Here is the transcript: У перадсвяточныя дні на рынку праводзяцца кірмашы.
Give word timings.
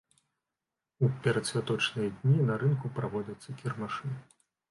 У 1.07 1.09
перадсвяточныя 1.25 2.09
дні 2.23 2.39
на 2.49 2.57
рынку 2.65 2.93
праводзяцца 2.97 3.57
кірмашы. 3.59 4.13